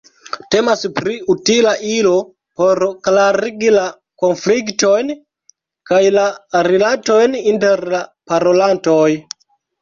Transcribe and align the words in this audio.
Temas 0.53 0.83
pri 0.99 1.17
utila 1.33 1.73
ilo 1.95 2.13
por 2.61 2.81
klarigi 3.07 3.69
la 3.75 3.83
konfliktojn 4.23 5.13
kaj 5.91 6.01
la 6.17 6.25
rilatojn 6.71 7.39
inter 7.53 7.85
la 7.93 8.01
parolantoj. 8.33 9.05